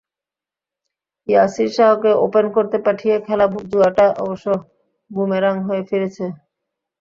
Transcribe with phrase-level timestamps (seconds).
[1.27, 4.47] ইয়াসির শাহকে ওপেন করতে পাঠিয়ে খেলা জুয়াটা অবশ্য
[5.11, 6.25] বুমেরাং হয়ে ফিরেছে।